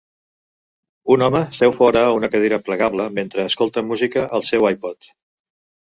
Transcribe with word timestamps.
Un 1.15 1.25
home 1.25 1.41
seu 1.57 1.75
fora 1.75 2.01
a 2.07 2.15
una 2.21 2.31
cadira 2.35 2.61
plegable 2.69 3.07
mentre 3.19 3.47
escolta 3.53 3.87
música 3.91 4.25
al 4.39 4.49
seu 4.53 4.71
iPod. 4.75 5.13